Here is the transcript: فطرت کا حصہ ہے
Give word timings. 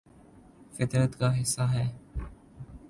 فطرت 0.73 1.19
کا 1.19 1.29
حصہ 1.41 1.61
ہے 1.73 1.87